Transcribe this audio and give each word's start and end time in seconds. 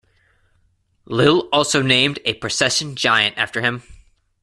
Lille 1.05 1.47
also 1.51 1.83
named 1.83 2.17
a 2.25 2.33
procession 2.33 2.95
giant 2.95 3.37
after 3.37 3.61
him. 3.61 3.83